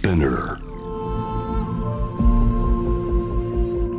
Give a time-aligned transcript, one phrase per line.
[0.00, 0.56] Spinner.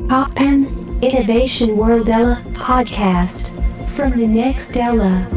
[0.10, 0.66] Poppen
[1.00, 3.52] Innovation World Ella podcast
[3.96, 5.28] from the next Ella.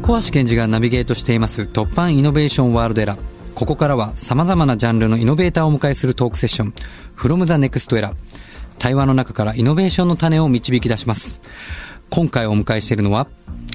[0.00, 3.18] 小橋健二がナビゲートしています突破イノベーションワールドエラー。
[3.54, 6.72] ここからは様々なジャンルのイノベーターをお迎えするトークセッション、
[7.14, 8.14] from the next era。
[8.78, 11.38] 対話の中からイノベーションの種を導き出します。
[12.08, 13.26] 今回お迎えしているのは、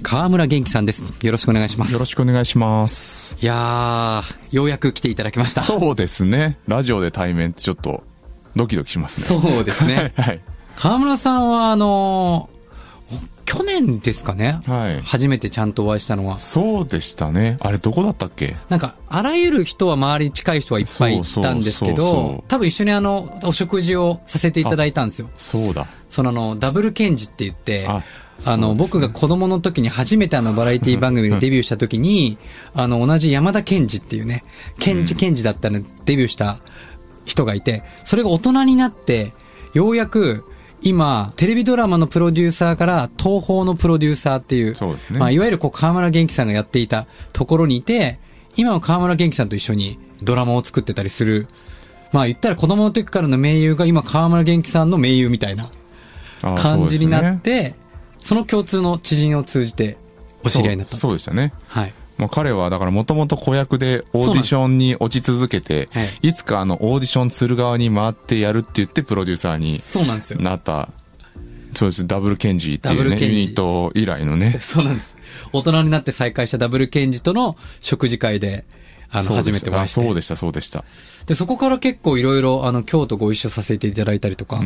[0.01, 1.03] 河村元気さんです。
[1.25, 1.93] よろしくお願いします。
[1.93, 3.37] よろしくお願いします。
[3.41, 5.61] いやー、ようやく来ていただきました。
[5.61, 6.57] そうですね。
[6.67, 8.03] ラジオで対面ってちょっと
[8.55, 9.41] ドキドキしますね。
[9.41, 10.13] そうですね。
[10.17, 10.41] はい。
[10.75, 12.59] 河村さんは、あのー
[13.51, 16.37] 去年ですかね、はい初めてちゃんとお会いしたのは。
[16.37, 17.57] そうでしたね。
[17.61, 18.55] あれどこだったっけ？
[18.69, 25.31] なんか、あらゆる人は周りに近い人はいっぱいいたんですけどう、多分一緒にあの、お食事をさせていただいたんですよ。
[25.33, 25.87] そうだ。
[26.11, 27.89] そのあの、ダブルケンジって言って、
[28.45, 28.75] ああの、ね。
[28.75, 32.37] 僕が子供の時に初めてあのバラエティ番組でデビューした時に、
[32.73, 34.43] あの、同じ山田ケンジっていうね、
[34.79, 36.57] ケンジケンジだったのデビューした
[37.25, 39.33] 人がいて、それが大人になって、
[39.73, 40.45] ようやく、
[40.81, 45.19] 今、テレビドラマのプロデューサーから東宝のプロデューサーっていう、そうですね。
[45.19, 48.19] まあ、いわゆるこう、河村元気さんがやっていたところにいて、
[48.55, 51.47] 今は河村元気さんと一緒にドラマを作ってたりする、
[52.11, 55.69] まあ言ったら子供の時からの盟友が今河村元気さんの盟友みたいな
[56.41, 57.21] あ感じになっ。
[57.21, 57.71] そうですね。
[57.71, 57.75] て、
[58.19, 59.97] その共通の知人を通じて
[60.45, 60.95] お知り合いになった。
[60.95, 61.51] そうでしたね。
[61.67, 61.93] はい。
[62.17, 70.41] まあ、彼はだからもともと子役でオーディションに落ち続けてはい、いつかあのオーディションする側に回ってやるって言ってプロデューサーにそうなんですよ。
[70.41, 70.89] なった、
[71.73, 74.57] そうです、ダブルケンジっていうね、ユニット以来のね。
[74.61, 75.17] そうなんです。
[75.53, 78.65] 大人になって再会したダブルケンジとの食事会で、
[79.11, 80.01] あの、初めてお会いして。
[80.01, 80.83] あそうでした、そうでした。
[81.29, 84.59] で、そこから結構いろいろ、あの、京都ご一緒させていただいたりとか、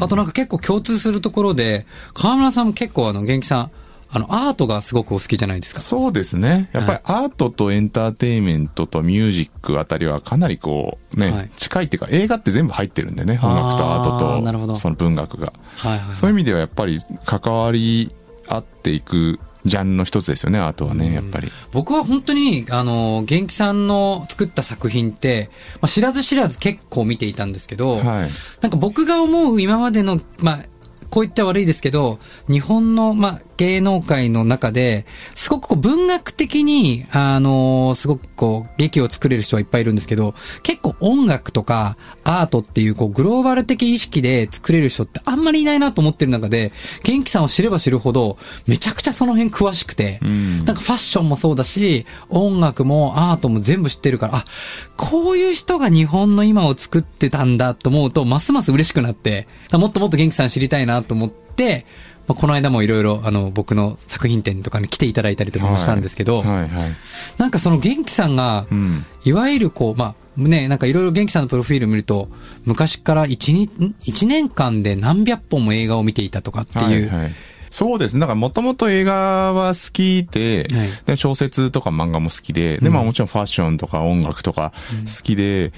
[0.00, 3.70] あとなんか結構共通するところで、河村さんも結構あの、元気さん、
[4.12, 5.80] あの、アートがすごくお好きじゃないですか。
[5.80, 6.68] そうですね。
[6.72, 15.54] やっぱりアートとエンターテインメントとミュージックあたりはかなりこうね、はい近いっていうか映画って全部入ってるんでね、音楽とアートとその文学が。
[15.78, 16.14] はいはいはい。
[16.14, 18.12] そういう意味ではやっぱり関わり
[18.46, 21.50] 合っていくジャンルの一つですよね、アートはね、やっぱり。
[21.72, 25.50] 僕は本当に、あの、元気さんの作った作品って、
[25.80, 28.28] まあ、知らず知らず結構見ていたんですけど、はい。
[28.60, 30.58] なんか僕が思う今までの、まあ、
[31.10, 35.04] こう言っちゃ悪いですけど、日本の、まあ、芸能界の中で、
[35.34, 46.72] すごくこう文学的に、あのすごくこう、劇を作れる人はいっぱいいるんですけど、結構音楽とかアートっていう、こう、グローバル的意識で作れる人ってあんまりいないなと思ってる中で、
[47.04, 50.64] 元気さんを知れば知るほど、めちゃくちゃその辺詳しくて、ん。
[50.64, 54.44] なんかファッションもそうだし、音楽もアートも全部知ってるから、あ、
[54.96, 61.84] こういう人が日本の今を作ってたんだと思うと、ますます嬉しくなって、もっともっと元気さん知りたいなと思って、
[62.28, 66.70] まあ、この間もいろいろ、あの、僕の作品展とかに来ていただいたりとかもしたんですけど、はいはい。
[67.38, 69.04] なんかその元気さんが、うん。
[69.24, 72.28] いわゆるこう、まあ、ね、なんかいろいろ元気さんのプロフィール見ると、
[72.64, 77.32] 昔から一日、ん一年間で何百本も映画を見ていたとかっていう、はいはい
[77.70, 78.20] そうですね。
[78.20, 84.72] だからもともと映画は好きで、はいで小説とか漫画も好きで、で、まあもちろんファッションとか音楽とか
[85.06, 85.72] 好きで、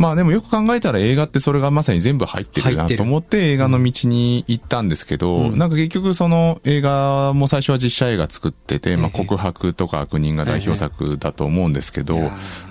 [0.00, 12.16] まあでもよく考えたら映画ってそれがまさに全部入ってるなと思って映画の道に行ったんですけど、なんか結局その映画も最初は実写映画作ってて、まあ告白とか悪人が代表作だと思うんですけど、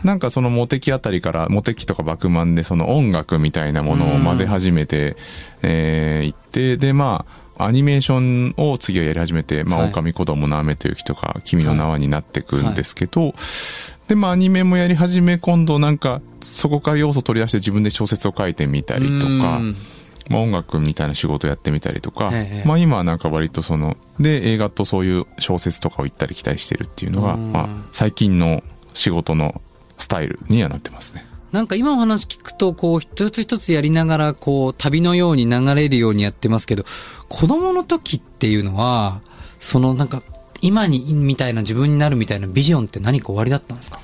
[0.04, 5.16] なんかそのモテキあたりから、モテキとかバクマンでその音楽みたいなものを混ぜ始めて、
[5.62, 7.26] えー行って、でま
[7.58, 9.90] あ、アニメーションを次はやり始めて、まあ、はい。
[9.90, 13.34] 狼子供の雨と雪とか、君の名はになってくんですけど、
[14.10, 19.76] で、まあ、アニメもやり始め、今度なんか、そこから要素取り出して自分で小説を書いてみたりとかうん、
[20.30, 27.52] まあ、音楽みたいな仕事やってみたりとかええ、まあ、今はなんか割とその、で、映画とそういう小説とかを行ったり来たりしてるっていうのが、うん。
[27.52, 28.64] まあ、最近の
[28.96, 29.62] 仕事の
[29.98, 31.24] スタイルにはなってますね。
[31.52, 36.84] なんか今お話聞くと、こう、一つ一つやりながら、こう、旅のように流れるようにやってますけど、
[37.28, 39.22] 子供の時っていうのは、
[39.60, 40.24] そのなんか、
[40.62, 44.00] 今に、みたいな自分になるみたいなビジョンって何か終わりだったんですか？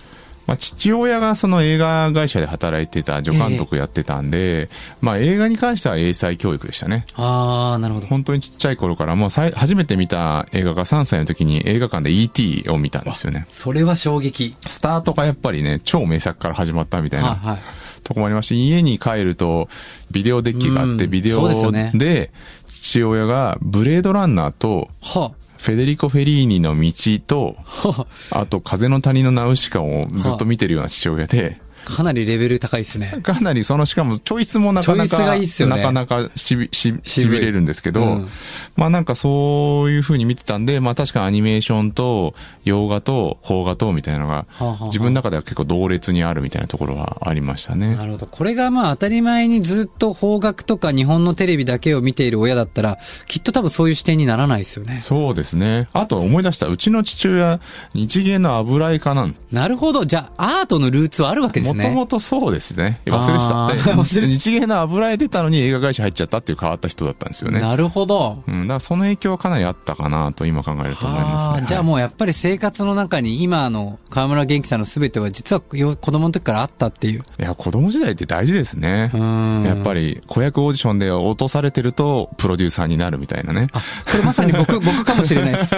[0.48, 4.70] まあ、父親がその映画会社で働いてた助監督やってたんで、
[5.02, 7.04] まあ映画に関しては英才教育でしたね。
[7.16, 8.06] あー、なるほど。
[8.06, 12.66] 本当にちっちゃい頃からもうさい初めて見た映画が3歳の時に映画館で E.T.
[12.70, 13.48] を見たんですよね。
[13.50, 14.56] それは衝撃。
[14.68, 17.60] スタートがやっぱりね、超名作から始まったみたいなはいはい。
[18.04, 19.68] とこもありまして、家に帰ると
[20.12, 22.32] ビデオデッキがあって、うんビデオで
[22.68, 25.32] 父親がブレードランナーとは
[25.66, 26.92] フェデリコ・フェリーニの道
[27.26, 33.20] と、は あと風の谷のナウシカをずっと見てるような父親で、かなりレベル高いですね。
[33.24, 38.28] かなりそのしかもチョイスもなかなか、いいっすよねなかなかしび、し、しびれるんですけど、うん
[38.76, 42.34] まあなんかそういう風に見てたんで、まあ確かにアニメーションと
[42.66, 44.46] 洋画と邦画とみたいなのが
[44.86, 47.96] 自分の中では結構同列にあるみたいなところはありましたね。
[47.96, 48.26] なるほど。
[48.26, 52.98] これがまあ当たり前にずっと邦楽とか日本のテレビだけを見ている親だったら、
[53.28, 55.00] きっと多分そういう視点にならないですよね。
[55.00, 55.88] そうですね。
[55.94, 57.60] あと思い出した、うちの父親、
[57.94, 60.06] 日芸の油絵家なんなるほど。
[60.06, 61.75] じゃあ、アートのルーツはあるわけですね。
[61.84, 63.00] もともとそうですね。
[63.06, 64.28] 忘れてた。
[64.28, 67.60] 日芸の油絵出たのに映画会社入っちゃったっていう変わった人だったんですよね。
[67.60, 68.44] なるほど。
[68.48, 71.68] うん、だからその影響はかなりあったかなと今考えると思いますね。
[71.68, 77.24] じゃあはいもうやっぱり生活の中に今の河村元気さんの全ては実はよ子供の時からあったっていう。
[77.40, 79.12] いや、子供時代って大事ですね。
[79.14, 83.68] んやっぱり、子役オーディションで落とされてると、プロデューサーになるみたいなね。
[83.74, 85.76] あ、これまさに僕、 僕かもしれないです。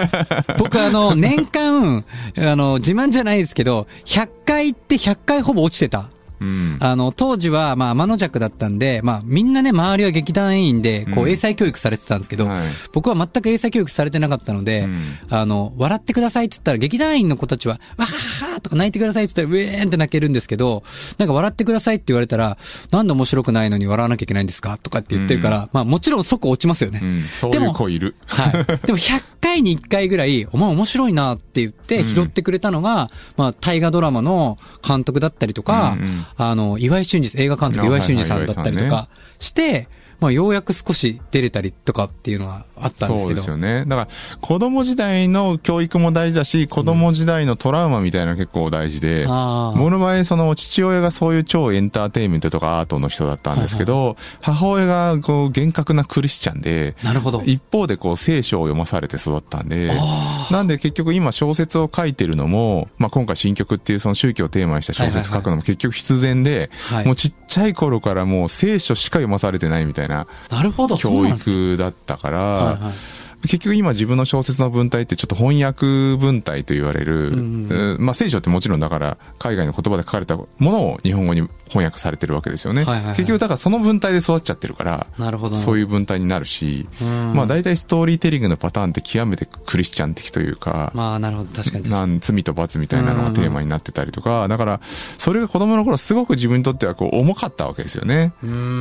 [0.58, 2.04] 僕あの、年間、
[2.38, 6.17] あの、自慢じゃないですけど、100回行って100回ほぼ落ちてた。
[6.40, 6.76] うん。
[6.80, 15.00] あの、当時は、まあ、天の弱だったんで、まあ、みんなね、周りは劇団員で、こうう、英才教育されてたんですけど、はい僕は全く英才教育されてなかったので、うん
[15.30, 20.82] あの、笑ってくださいって言ったら、劇団員の子たちは、わはははとか泣いてくださいって言ったら、ウェーンって泣けるんですけど、
[21.18, 22.56] なんか笑ってくださいって言われたら、
[22.90, 27.00] なんで面白くないのに笑わなきゃいけないんですかとかって言ってるから、まあ、もちろん即落ちますよね。
[27.02, 27.24] うん。
[27.24, 28.14] そういでもう子いる。
[28.26, 28.52] はい。
[28.86, 34.56] でも100回に1回ぐらい、お前面白いなって言って拾ってくれたのが、まあ、大河ドラマの
[34.86, 39.08] 監督だったりとか、うんうんあの、岩井俊二、映画監督あ岩井俊二さんだったりとか
[39.38, 39.88] して、
[40.20, 43.34] まあ、ようやく少し出れたりとかっていうのはあったんですそうけど。
[43.34, 43.84] ですよね。
[43.86, 44.08] だから、
[44.40, 57.42] 子供時代の教育も大事だし、子供時代のトラウマみたいなの結構大事で、あー僕の場合、その父親がそういう超エンターテインメントとかアートの人だったんですけど、母親がこう厳格なクリスチャンで、なるほど。
[57.44, 59.92] 一方でこう聖書を読まされて育ったんで、
[60.50, 70.26] なんで結局今小説を書いてるのも、まあ今回新曲っていうその宗教をテーマにした小説書くのも結局必然で、はいもうちっちゃい頃からもう聖書しか読まされてないみたいなな
[70.62, 71.74] るほど、そう教なんですね。
[71.74, 72.78] 育だったから、
[73.42, 75.86] 結局今自分の小説の文体ってちょっと翻訳
[76.16, 82.84] 文体と言われる、うんまあ聖書ってもちろんだから海外の言葉で書かれたものを日本語に翻訳されてるわけですよね。
[82.84, 85.56] はいはいはい結局だからその文体で育っちゃってるから、なるほど。
[85.56, 86.88] そういう文体になるし、
[87.34, 91.48] まあ大体ストーリーテリングのパターンって極めてクリスチャン的というか、まあ、なるほど。
[91.50, 92.10] 確かに確かに。
[92.12, 98.32] なん罪と罰みたいなのがテーマになってたりとか、だから、それが子供の頃すごく自分にとってはこう重かったわけですよね。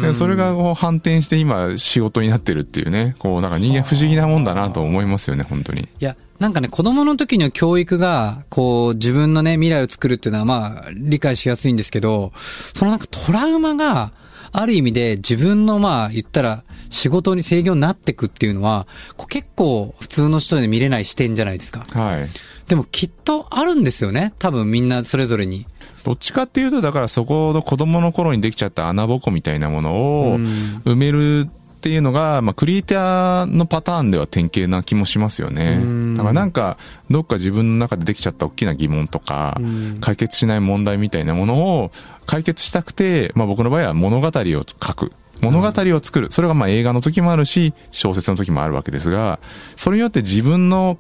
[0.01, 5.82] でそれがこう反転して今仕事になってるっていうね、こうなんか人間不思議なもんだなと思いますよね、本当に。
[5.82, 14.12] いや、なんかね、子供の時の教育が、こう、自分のね、未来を作るっていうのは、まあ、理解しやすいんですけど、そのなんかトラウマが、
[14.52, 21.86] ある意味で自分のまあ言ったら仕事に制御になってくっていうのは、こう結構普通の人で見れない視点じゃないですか。
[21.92, 22.28] はい。
[22.68, 24.34] でもきっとあるんですよね。
[24.40, 25.66] 多分みんなそれぞれに。
[26.04, 29.96] どっちかっていうと、だからそこの子供の頃にできちゃった穴ぼこみたいなもの
[30.32, 30.40] を
[30.86, 31.50] 埋める
[31.88, 35.80] っていうのが、まあ、クリエイターのパターンでは典型な気もしますよね。
[36.18, 36.78] だからなんか、
[37.10, 39.57] どっか自分の中でできちゃった大きな疑問とか、
[40.01, 41.92] 解決しない問題みたいなものを
[42.25, 44.63] 解決したくて、まあ僕の場合は物語を書
[44.95, 45.13] く。
[45.39, 46.28] 物語を作る。
[46.30, 49.40] それがまあ映画の時もあるし、小説の時もあるわけですが、
[49.78, 50.98] それによって自分の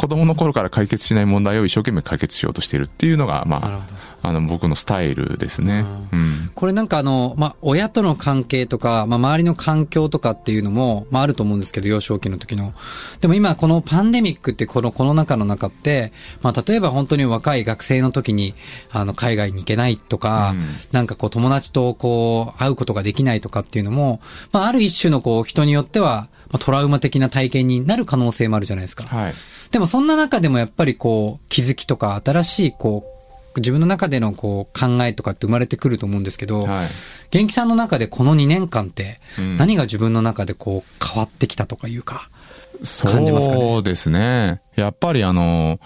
[0.00, 5.84] 子供の頃から解決しない問題を一生懸命解決しようとしているっていうのが、まああの、僕のスタイルですね。
[6.12, 6.50] うん。
[6.54, 12.72] これなんかあの、まあ、親との関係とか、まあ、周りの環境とかっていうのも、まあ、あると思うんですけど、幼少期の時の。
[13.20, 16.12] でも今、このパンデミックってこのコロナ禍の中って、
[16.42, 18.52] まあ、例えば本当に若い学生の時に、
[18.90, 24.20] あの、海外に行けないとか、うんなんかこう、友達とこう、会うことができないとかっていうのも、
[24.52, 29.04] まあ、ある一種のこう、人によっては、まあ、トラウマ的な体験になる可能性もあるじゃないですか。
[29.04, 29.32] はい。
[29.70, 36.88] でもそんな中でもやっぱりこう、気づきとか新しいこう、自分の中でのこう考えとかって生まれてくると思うんですけど、はい。
[37.30, 42.28] 元気さんの中でこの2年間ってうん何が自分の中でこう変わってきたとかいうか、
[43.04, 43.60] 感じますかね？
[43.60, 44.60] そうですね。
[44.76, 45.80] やっぱりあの、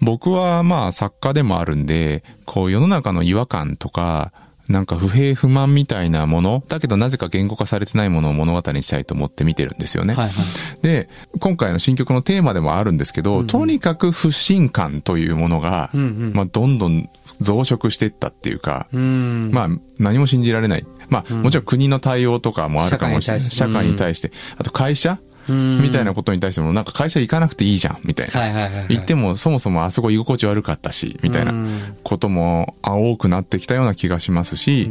[0.00, 4.32] 僕はまあ作家でもあるんで、こう世の中の違和感とか、
[4.68, 10.14] なんか不平不満みたいなもの、だけどなぜか言語化されてないものを物語にしたいと思って見てるんですよね。
[10.14, 10.82] はいはい。
[10.82, 11.08] で、
[11.38, 17.08] 今回の新曲のテーマでもあるんですけど、とにかく不信感というものが、うんうんまあどんどん
[17.40, 19.50] 増殖していったっていうか、うん。
[19.52, 19.68] まあ、
[19.98, 20.86] 何も信じられない。
[21.10, 23.40] まあ、もちろん国の対応とかもあるかもしれない。
[23.40, 24.32] 社社会に対して。
[24.58, 28.40] あと会社うんみたいなことに対しても、なんか会社行かなくていいじゃん、みたいな。
[28.40, 28.86] はいはいはいはい。
[28.96, 31.54] 行っても、そもそもあそこ居心地悪かったし、みたいな
[32.02, 34.90] こともあ多くなってきたような気がしますし、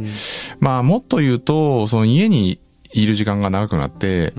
[0.60, 2.58] まあ、もっと言うと、その家に
[2.94, 4.32] いる時間が長くなって、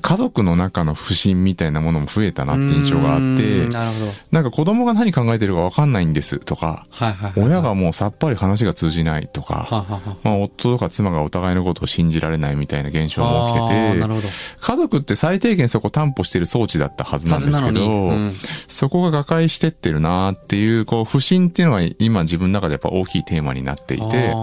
[0.00, 4.12] 家族の中の不信みたいなものも増えたなって印象があってんなるほど。
[4.32, 7.48] なんか子供が何考えてるか分かんないんですとかはいはいはい。
[7.48, 14.28] 親がもうさっぱり話が通じないとか、はあはあはあまあ、夫とか妻がお互いのことを信じられないみたいな現象が起きてて。
[14.60, 18.32] 家族って最低限そこ担保してる装置だったはずなんですけど、うん
[18.68, 24.34] そこが瓦解してってるなっていうこう不信っていうのが今自分の中でやっぱ大きいテーマになっていて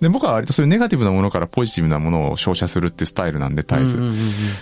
[0.00, 3.98] で僕は割とそういうネガティブなものからポジティブなものを照射するっていうスタイルなんで絶えず。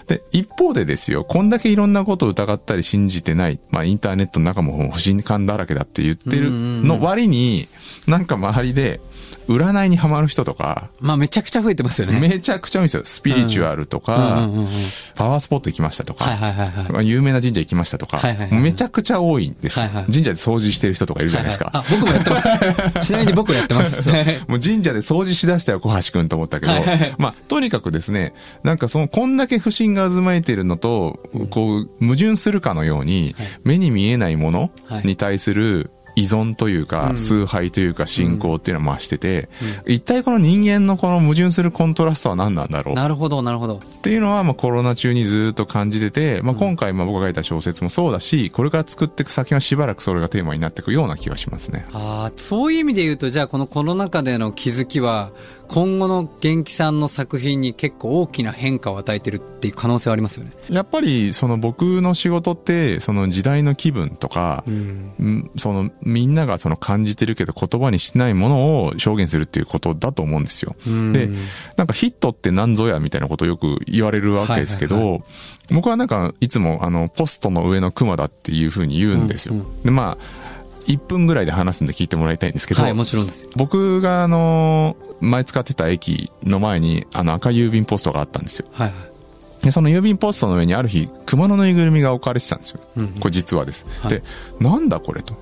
[0.07, 7.69] で、一方でですよ、こんだけいろんなことを疑ったり信じてない、まあインターネットの中も不信感だらけだって言ってるの割に、
[8.07, 9.01] なんか周りで、
[9.49, 12.21] 占いにハマる人とか、まあめちゃくちゃ増えてますよね。
[12.21, 13.03] めちゃくちゃ多いんですよ。
[13.05, 14.49] スピリチュアルとか
[15.17, 18.21] パワースポット行きましたとはいか、有名な神社行きましたとか
[18.51, 19.89] めちゃくちゃ多いんですよ。
[20.07, 21.71] 神社で掃除してる人とかいるじゃないですか。
[21.73, 23.01] あ、僕もやってます。
[23.07, 24.09] ちなみに僕もやってます。
[24.49, 26.73] もう神社で掃除しだしたよ、小橋くんと思ったけど。
[27.19, 28.33] まあ、とにかくですね、
[28.63, 31.21] なんかその、こんだけ不信が渦巻いてるのと、
[31.51, 34.71] こう、矛盾するかのように、目に見えないもの
[35.05, 39.49] に対する依存というか、崇拝というか、信仰っていうのは増してて、
[39.87, 42.95] 一体この人間のこの矛盾するコントラストは何なんだろう？
[42.95, 43.77] なるほど、なるほど。
[43.77, 51.87] っていうのは、まあ、コロナ中にずっと感じてて、まあ、今回、まあ、僕が書いた小説もそうだし、これから作っていく先はしばらくそれがテーマになっていくような気がしますね。
[51.93, 55.31] ああ、そういう意味で言うと、じゃあこのコロナ禍での気づきは、
[55.73, 60.51] 今後の元気さんの作品に結構大きな変化を与えてるっていう可能性はありますよね。
[60.69, 70.75] やっぱりその僕の仕事ってその時代の気分とか、うんそのみんながその感じてるけど言葉にしないものを表現するっていうことだと思うんですよ。
[71.13, 71.31] で
[71.77, 75.19] なんかヒットって何ぞやみたいなことをよく言われるわけですけど、はいは
[75.71, 79.55] 僕はなんかいつもあのポストの上のクマだっていうふうに言うんですよ。
[79.85, 80.50] でまあ
[80.87, 83.49] 1分ぐらいで話すんで聞いてもらいたいんですけど、はい、もちろんです。
[83.57, 88.69] 僕があの前使ってた駅の前にあの赤郵便ポストがあったんですよ。
[88.73, 89.65] はいはい。
[89.65, 92.81] で、その郵便ポストの上にある日、熊のぬいぐるみが置かれてたんですよ。
[93.21, 93.87] これ実はです。
[94.09, 94.23] で、
[94.59, 95.35] なんだこれと。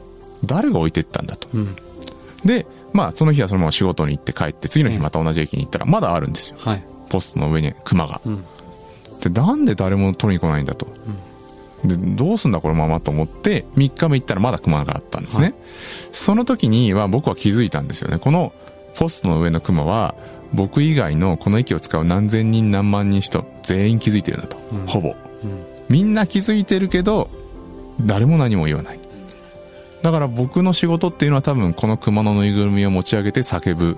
[0.45, 1.49] 誰が置いてったんだと。
[2.45, 6.59] で、まあその日はそのまま仕事に行って帰って、次の日また同じ駅に行ったら、まだあるんですよ。
[6.61, 6.85] はい。
[7.11, 8.21] ポストの上に熊が。
[9.21, 10.89] で、なんで誰も取りに来ないんだと。
[11.85, 15.55] で、どうすんだこのままと思って、3日目行ったらまだ熊があったんですね。
[16.13, 18.19] その時には僕は気づいたんですよね。
[18.19, 18.53] この
[18.97, 20.15] ポストの上の熊は、
[20.53, 24.57] 僕以外のこの駅を使う何千人何万人人全員気づいてるんだと。
[24.87, 25.15] ほぼ。
[25.89, 27.31] みんな気づいてるけど、
[28.01, 28.99] 誰も何も言わない。
[30.03, 33.97] だから僕の仕事っていうのは多分この熊のぬいぐるみを持ち上げて叫ぶ。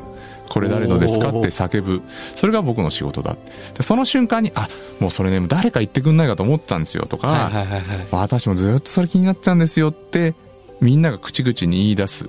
[0.50, 2.02] これ誰のですかって叫ぶ。
[2.34, 3.36] それが僕の仕事だ。
[3.74, 8.06] で、その瞬間に、あ、もうそれね、誰か言ってくんないかと思ったんですよとか、はいはいはいはい。
[8.10, 10.34] 私もずっとそれ気になってたんですよって、
[10.80, 12.28] みんなが口々に言い出すっ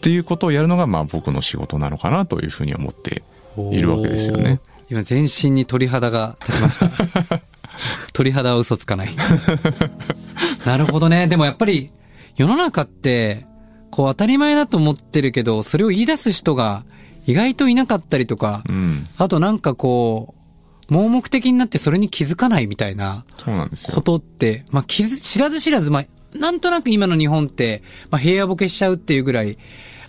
[0.00, 3.22] ていうことをやるのが、まあ僕の仕事なのかなというふうに思って
[3.70, 4.60] いるわけですよね。
[4.90, 7.40] 今全身に鳥肌が立ちました。
[8.12, 9.10] 鳥肌は嘘つかない。
[10.66, 11.28] なるほどね。
[11.28, 11.92] でもやっぱり
[12.36, 13.46] 世の中って
[13.90, 16.84] こう当たり前だと思ってるけど、それを言い出す人が
[17.26, 19.04] 意外といなかったりとか、うん。
[19.18, 20.34] あとなんかこ
[20.90, 23.24] う、盲目的になってそれに気づかないみたいな。
[23.94, 29.58] ことって、まあ、気づ、知らず知らず、まあ、なんとなく今の日本って、まあ、平野ボケしちゃうっていうぐらい、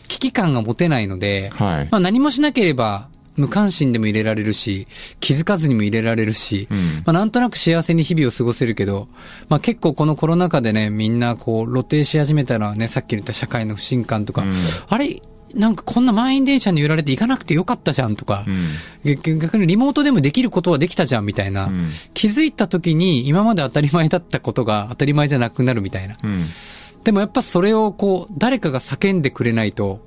[0.07, 4.88] 危機感が持てないので、はいまあ、何もしなければ、無関心でも入れられるし、
[5.19, 6.74] 気づかずにも入れられるし、ん
[7.05, 9.07] まあ、なんとなく幸せに日々を過ごせるけど、
[9.47, 14.53] まあ、結構このコロナ禍でね、みんなこう、露呈し始めたらね、さっき言った社会の不信感とか、ん
[14.89, 15.21] あれ、
[15.53, 18.45] なんかこんな満員電車に揺られて行かなくてよかったじゃんとか、
[19.03, 21.73] 逆逆にリモートでもできることはできたじゃんみたいな、ん
[22.13, 26.15] 気づいた時に今まで当たり前だったことが当たり前じゃなくなるみたいな。
[26.23, 26.41] うん。
[27.03, 30.05] でもやっぱそれをこう、誰かが叫んでくれないと、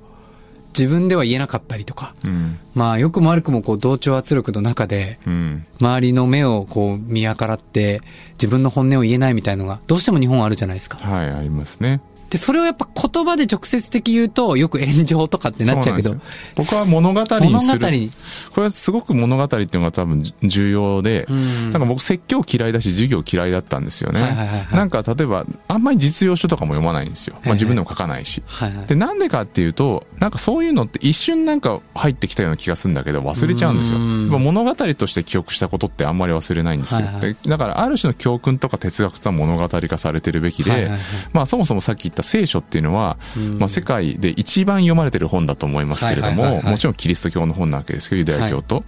[0.77, 2.57] 自分では言えなかったりとか、うん。
[2.75, 5.65] まあ良くも悪くもこう同調圧力の中で、うん。
[5.81, 8.01] 周りの目をこう見計らって、
[8.33, 10.97] 自分の本音を言えないみたいのが、どうしても日本はあるじゃないですか。
[10.97, 12.01] はい、ありますね。
[12.31, 16.15] で、それをやっぱ言葉で直接的言うと、よく炎上とかってなっちゃうけど
[16.55, 17.49] 僕は物語にする。
[17.49, 18.11] 物語に
[18.51, 24.21] これはすごく物語っていうのが多分重要で、んなんか僕説教嫌いだし授業嫌いだったんですよね。
[24.21, 27.35] はいはいはいはいなんか例えば、あんまり実用書とかも読まないんですよ。
[27.43, 28.41] まあ自分でも書かないし。
[28.45, 33.99] はいはいで、なんでかっていうと、なんかそういうのって一瞬なんか入ってきたような気がするんだけど忘れちゃうんですよ。
[33.99, 37.05] 物語として記憶したことってあんまり忘れないんですよ。
[37.05, 40.99] はいはいでだからある種の教訓とか哲学とは物語化されてるべきで、はいはいはい
[41.33, 43.17] まあそもそもさっき言った聖書っていうのは、
[43.59, 48.83] まあ世界で一番読まれてる本だと思いますけれども、はいはいはいはいもちろんキリスト教の本なわけですけど、ユダヤ教と。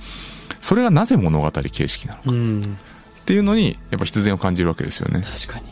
[0.59, 5.21] それがなぜ物語形式なのかうん、っていうのに、やっぱ必然を感じるわけですよね。
[5.21, 5.65] 確かに。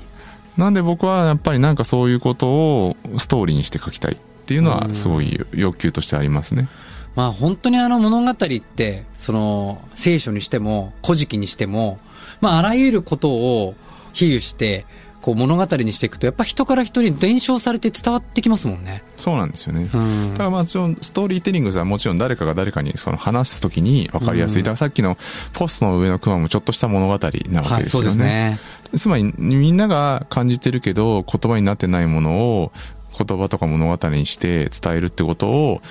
[0.57, 6.67] なんで僕はやっぱりなんかそういうことをストーリーにして書きたいっていうのはすごい欲求としてありますね。
[7.15, 11.97] まあ本当にあの物語って、その聖書にしても、古事記にしても、
[12.41, 13.75] まああらゆることを
[14.13, 14.85] 比喩して、
[15.21, 19.03] こう物語にしていくと、やっぱ人から人に伝承されて伝わってきますもんね。
[19.17, 19.87] そうなんですよね。
[19.93, 24.63] うんだからまあ、そのストーリーテリングはもちろん誰かが誰かにその話すときに分かりやすい。
[24.63, 25.17] だからさっきの
[25.53, 27.29] ポストの上のクマもちょっとした物語なわけ
[27.73, 28.51] はい、ですそうですよね。
[28.51, 28.59] ね。
[28.97, 32.71] つまりみんなが感じてるけど言葉になってないものを
[33.17, 35.81] 言葉とか物語にして伝えるってことを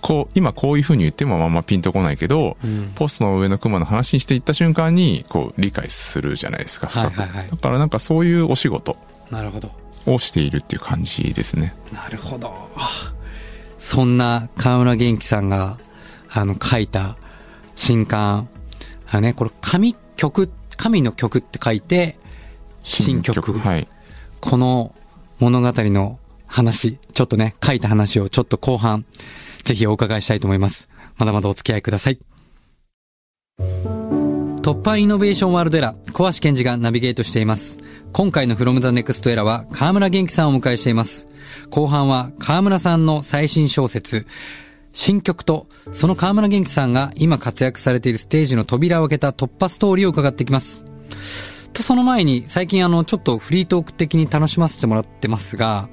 [0.00, 2.56] こう今こういうふうに言ってもあんまピンとこないけど、
[2.94, 8.96] ポストの上のクマの話にしていった瞬間にこう理解するじゃないですか深く、はいはいはいだからなんかそういうお仕事
[9.30, 9.70] なるほど。
[10.06, 12.54] をしているっていう感じですねなるほど。
[13.78, 15.78] そんな河村元気さんが、
[16.32, 17.16] あの、書いた
[17.74, 18.48] 新刊。
[19.10, 22.18] あね、これ、神曲、神の曲って書いて、
[22.82, 23.52] 新曲。
[23.58, 23.88] はい
[24.40, 24.94] この
[25.40, 29.04] 物語の話、ちょっとね、書いた話をちょっと後半、
[29.64, 30.88] ぜひお伺いしたいと思います。
[31.16, 32.18] まだまだお付き合いください。
[34.66, 37.78] 突破イノベーションワールドエラー、小橋健二がナビゲートしています。
[38.12, 41.28] 今回の From the Next Era は河村元気さんをお迎えしています。
[41.70, 44.26] 後半は河村さんの最新小説、
[44.92, 51.55] 新曲と、その河村元気さんが今活躍されているステージの扉を開けた突破ストーリーを伺っていきます。
[51.76, 55.88] と、その前に、最近あの、ちょっとフリートーク的に楽しませてもらってますが、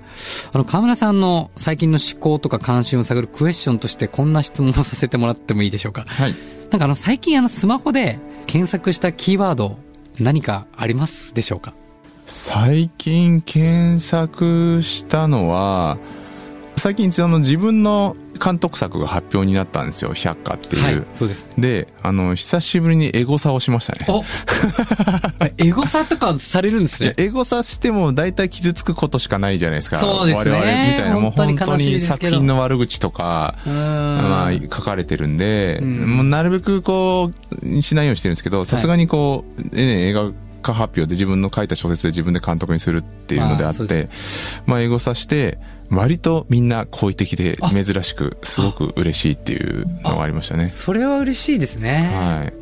[0.54, 6.06] あの、河村さんの最近の思考とか関心を探るクエスチョンとしてこんな質問をさせてもらってもいいでしょうか？
[6.08, 6.34] はい
[6.72, 9.78] なんかあの、最近あの、スマホで検索したキーワード、
[10.20, 11.74] 何かありますでしょうか？
[12.26, 15.98] 最近検索したのは
[16.78, 21.50] 最近その自分の監督作が発表になったんですよ「百花」っていう、はい、そうです。
[21.58, 24.06] であの久しぶりにエゴサをしましたね。
[24.10, 24.24] お
[25.58, 27.14] エゴサとかされるんですね。
[27.18, 30.00] エゴサしても大体傷つくことしかないじゃないですか。
[30.00, 30.52] そうですね。
[30.52, 31.20] 我々みたいな。
[31.20, 36.16] もう本当に作品の悪口とかまあ、書かれてるんで、ん。
[36.18, 37.32] もうなるべくこ
[37.62, 40.32] うしないようにしてるんですけどさすがにこう、ね映画
[40.64, 44.10] 化発表で自分の書いた小説で自分で監督にするっていうのであって
[44.66, 45.60] まあエゴサして
[45.92, 50.70] 割とみんな好意的で珍しくすごく嬉しいっていうのがありましたね。
[50.70, 52.10] それは嬉しいですね。
[52.14, 52.54] はい。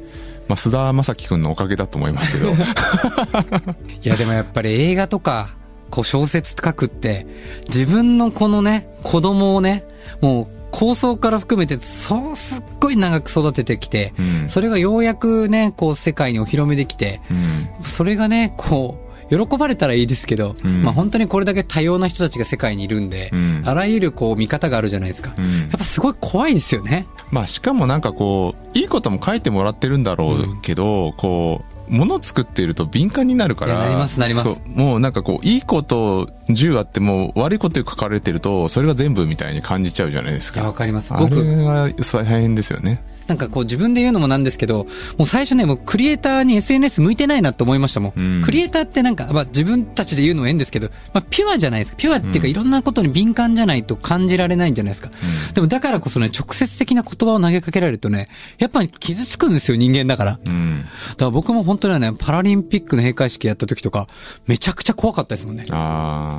[0.49, 2.51] まあ須田将暉君のおかげだと思いますけど。
[4.03, 5.55] いやでもやっぱり映画とか、
[5.89, 7.25] こう小説書くって、
[7.67, 9.85] 自分のこのね、子供をね、
[10.19, 14.49] もう構想から含めて、そうすっごい長く育ててきて、うん。
[14.49, 17.83] それがようやくね、こう世界にお披露目できて、うん。
[17.83, 19.11] それがね、こう、
[19.47, 20.83] 喜ばれたらいいですけど、ん。
[20.83, 23.63] まあ本当にこれだけ多様な人たちが世界にいるんで、うん。
[23.65, 25.33] あらゆるこう見方があるじゃないですか。
[25.37, 25.61] うん。
[25.61, 27.05] やっぱすごい怖いですよね。
[27.31, 33.77] まあしかもなんかこういいことも書いてもらってるんだろうけど、こう物作っていると敏感になるから。
[33.77, 34.61] なりますなります。
[34.65, 40.63] もうなんかこういいこと10あっても悪いこと書かれてるとそれが全部みたいに感じちゃうじゃないですか。
[40.63, 41.13] わかります。
[41.13, 44.79] あ僕れが大変ですよねなんかこう自分で言うのもなんですけど、
[45.17, 48.13] もう最初ね、もうクリエイターに SNS 向いてないなと思いましたもん。
[48.17, 51.97] うんクリエイターってなんか、まあ自分たちで言うのも変ですけど、まあピュアじゃないですか。
[51.97, 55.09] ピュアっていうかいろんなことに敏感じゃないと感じられないんじゃないですか。
[55.53, 58.27] でもだからこそね、直接的な言葉を投げかけられるとね、
[58.59, 60.31] やっぱり傷つくんですよ、人間だから。
[60.31, 60.85] だかうん
[61.17, 64.07] ら僕も本当にね、パラリンピックの閉会式やった時とか、
[64.47, 65.65] めちゃくちゃ怖かったですもんね。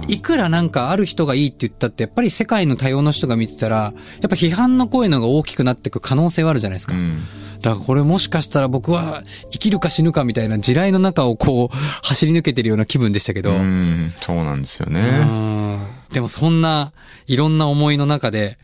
[0.09, 3.93] いくらなんかある人がいいって言ったって、やっぱり世界の多様な人が見てたら、やっ
[4.29, 6.82] ぱ批判の声のが大きくなっていく可能性はあるじゃないですか。
[6.91, 7.23] うん
[7.63, 13.53] だからこれもしかしたら僕は生きるか死ぬかみたいな地雷の中をこう 走り抜けてるような気分でしたけど。
[13.53, 15.79] ううんんそうなんですよね
[16.13, 16.93] でもそんな
[17.29, 18.59] いろんな思いの中で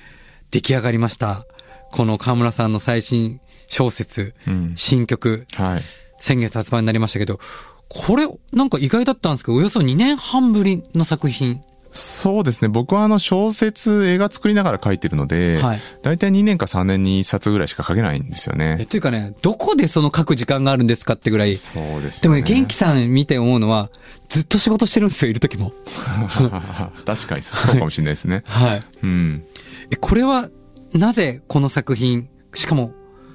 [0.50, 1.46] 出来上がりました。
[1.92, 5.80] この河村さんの最新小説、うん新曲、はい
[6.20, 7.38] 先月発売になりましたけど、
[7.88, 11.60] これなんか意外だったんですけど、およそ2年半ぶりの作品。
[11.90, 12.68] そうですね。
[12.68, 15.78] 僕はあの小説映画作りながら書いてるので、はい。
[16.02, 21.56] 大体2年か3年に1冊ぐらいしか書けないんですよえ、ねというかね、どこでその書く時間があるんですかってぐらい。
[21.56, 23.90] そうですでもね、元気さん見て思うのは、
[24.28, 25.72] ずっと仕事してるんですよ、いる時も。
[27.06, 28.42] 確かにそうかもしれないですね。
[28.46, 28.80] はい。
[29.02, 29.42] うん。
[29.90, 30.48] え、これは、
[30.94, 32.92] なぜこの作品、しかも、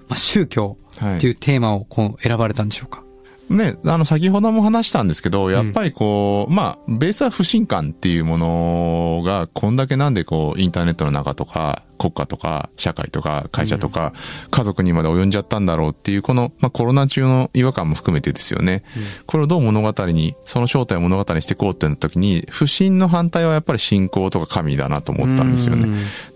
[0.08, 0.78] まあ、宗教
[1.18, 3.04] っていうテーマをこう選ばれたんでしょうか、
[3.50, 14.14] ね、あの、先ほども話したんですけど、やっぱりこう、まあ、ベースは不信感っていうものが、こんだけなんでこう、インターネットの中とか、国家とか、社会とか、会社とか、
[14.52, 18.84] 家族にまで及んじゃったんだろうっていう、この、まあ、コロナ中の違和感も含めてですよね。
[19.26, 25.88] これをどう物語に、その正体を物語にしていこうってなった時に、不信の反対はやっぱり信仰とか神だなと思ったんですよね。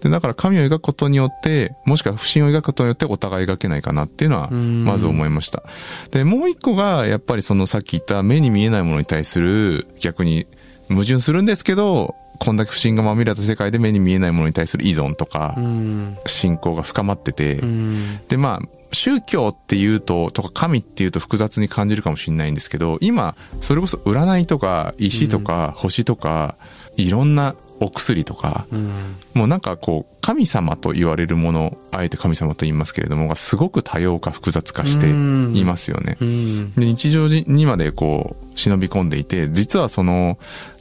[0.01, 5.63] で、だから神を描くことによって、もしくは不信を描くことによってお互い描けないかなっていうのは、まず思いました。
[6.12, 10.45] で、もう一個が、やっぱりそのさっき言った目に見えないものに対する、逆に
[10.89, 16.17] 矛盾するんですけど、こんだけ不信がまみれた世界で目に見えないものに対する依存とかうん。
[16.26, 18.19] 信仰が深まってて、うん。
[18.28, 26.56] でまあ宗教っていうととか神っていうと複雑に感じるかもしれないんですけど今それこそ占いとか石とか星とか、
[26.95, 28.91] いろんなお薬とか、うん。
[29.36, 36.17] もうなんかこう神様と言われるものあえて神様と言いますけれどもがすごく多様化複雑化していますよね。
[36.19, 36.71] うん。
[36.73, 40.38] で日常にまでこう忍び込んでいて実はその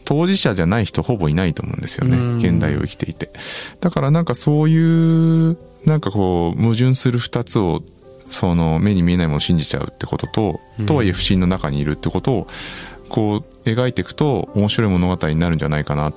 [0.06, 2.16] 当事者じゃない人ほぼいないと思うんですよね。
[2.16, 2.36] うん。
[2.36, 3.28] 現代を生きていて。
[3.80, 7.82] だからなんかそういうなんかこう矛盾する二つを
[8.30, 12.46] その目に見えないものを信じちゃうってことと、とはいえ不信の中にいるってことを
[13.08, 16.14] こう描いていくと面白い物語になるんじゃないかなっ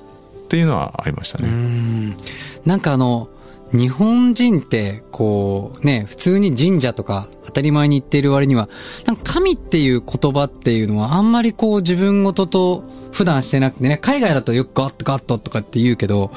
[0.48, 1.48] ていうのはありましたね。
[1.48, 2.16] うん。
[2.64, 3.28] なんかあの、
[3.72, 8.68] 日本人って、こう、ね、普通に神社とか当たり前に言っている割には、
[9.06, 16.30] なんか神っていう言葉っていうのはあんまりこう自分ごとと普段してなくてね、海外だとよくガッとガッととかって言うけど、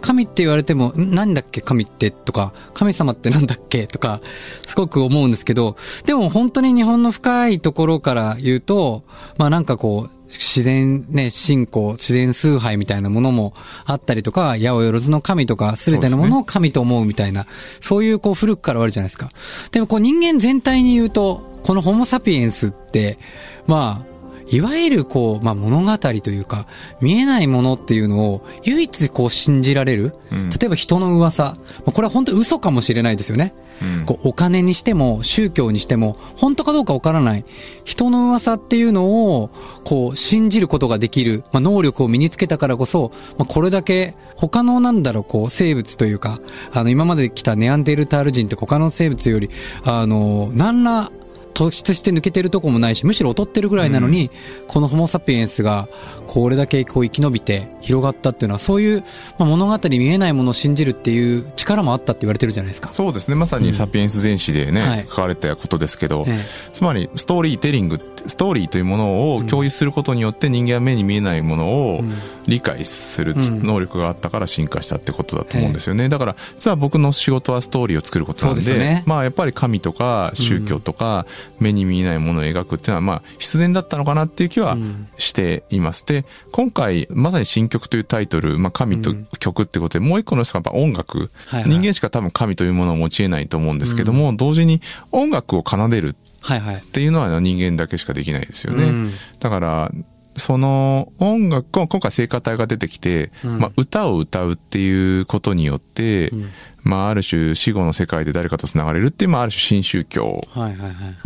[0.00, 4.20] 神って言われても、んなんだっけ神ってとか、神様ってなんだっけとか、
[4.66, 9.04] すごく思うんですけど、でも本当に日本の深いところから言うと、
[9.38, 13.52] まあなんかこう、自然ね、信仰、自然崇拝みたいなものも
[13.84, 17.46] あったりとか、八百万の神とか、すべてのものを神と思うみたいな、
[17.80, 19.28] そういうこう古くからあるじゃないですか。
[19.72, 23.18] でもこう人間全体に言うと、このホモサピエンスって、
[23.66, 24.11] まあ、
[24.52, 26.66] いわゆるこう、まあ物語というか、
[27.00, 30.14] 見えないものっていうのを唯一こう信じられる。
[30.30, 31.44] うん例えば人の噂。
[31.44, 31.56] ま
[31.88, 33.52] あこれは本当に嘘かもしれないですよね。
[33.80, 37.44] うんこうお金にしても宗教にしても本当かどうかわからない
[37.84, 39.50] 人の噂っていうのを
[39.84, 46.38] こう信じることができる、まあ、能力を身につけたからこそ、まあ、これだけ他のなんだろうこう生物というか
[46.72, 49.50] あの今まで来たネアンデルタール人って他の生物より
[49.84, 51.10] あの何ら
[51.54, 54.30] 突出して抜けてるとこもないしむしろ劣ってるぐらいなのに、
[54.68, 55.88] このホモ・サピエンスが
[56.26, 59.02] これだけこう生き延びて広がったっていうのはそういう、
[59.38, 62.88] まあ、物語見えないものを信じるっていう力もあったって言われてるじゃないですか。
[62.88, 63.34] そうですね。
[63.34, 65.06] まさにサピエンス全史でね、はい。
[65.08, 66.38] 書かれたことですけど、え
[66.72, 72.00] つまりストーリーテリングってストーリーというものを共有することによって人間は目に見えないものを
[72.46, 76.08] 理解するうん能力があったから進化したってことだと思うんですよね。
[76.08, 79.02] だから実は僕の仕事はストーリーを作ることなんでね。
[79.06, 81.26] まあやっぱり神とか宗教とか
[81.60, 84.76] 目に見えないものを描くっていうのはまあ必然だったのかなっていう気は
[85.18, 86.04] しています。
[86.06, 91.30] で今回まさに新曲というタイトル、まあ、神と曲ってことでもう一個の人がやっぱ音楽、
[91.66, 94.80] 人間しか多分神というものを持ち得ないと思うんですけども、同時に
[95.10, 96.76] 音楽を奏でるはいはい。
[96.76, 98.84] っていうのは人間だけしかできないですよね。
[98.84, 99.90] うんだから、
[100.34, 106.48] その音楽、今回聖歌隊が出てきて、うんまあ歌を歌うっていうことによって、ん
[106.84, 110.42] まあある種死後の世界で誰かと繋がれるっていう、まあある種新宗教。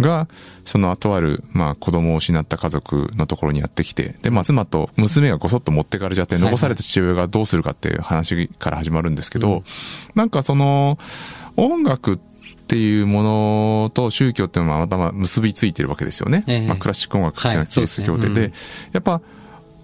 [0.00, 0.29] が、
[0.64, 9.62] その後ある、まあ子供を失った家族のところにやってきて、で、まあ妻と娘がごそっと持ってかれちゃって、残された父親がどうするかっていう話から始まるんですけど、
[10.14, 10.98] なんかその、
[11.57, 12.36] 音楽って
[12.74, 16.42] いうものと宗教っていうのはまたま結びついてるわけですよね。
[16.48, 16.66] ええ。
[16.66, 18.48] まあクラシック音楽っていうのははいキリスト教で、そうですね。
[18.48, 18.55] で、
[18.94, 19.20] やっぱ、